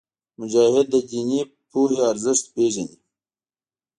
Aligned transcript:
مجاهد 0.39 0.85
د 0.93 0.95
دیني 1.09 1.41
پوهې 1.69 1.99
ارزښت 2.11 2.45
پېژني. 2.53 2.97